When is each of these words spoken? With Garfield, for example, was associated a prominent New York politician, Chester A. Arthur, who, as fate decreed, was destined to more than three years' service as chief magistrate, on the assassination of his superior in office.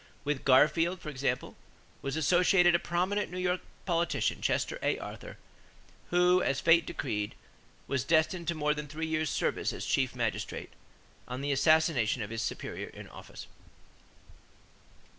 With 0.23 0.43
Garfield, 0.45 0.99
for 0.99 1.09
example, 1.09 1.55
was 2.01 2.15
associated 2.17 2.73
a 2.73 2.79
prominent 2.79 3.29
New 3.29 3.37
York 3.37 3.61
politician, 3.85 4.41
Chester 4.41 4.79
A. 4.81 4.97
Arthur, 4.97 5.37
who, 6.09 6.41
as 6.41 6.59
fate 6.59 6.87
decreed, 6.87 7.35
was 7.85 8.03
destined 8.03 8.47
to 8.47 8.55
more 8.55 8.73
than 8.73 8.87
three 8.87 9.05
years' 9.05 9.29
service 9.29 9.71
as 9.71 9.85
chief 9.85 10.15
magistrate, 10.15 10.71
on 11.27 11.41
the 11.41 11.51
assassination 11.51 12.23
of 12.23 12.31
his 12.31 12.41
superior 12.41 12.87
in 12.87 13.07
office. 13.09 13.45